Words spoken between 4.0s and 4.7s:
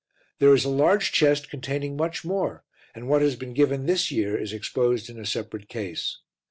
year is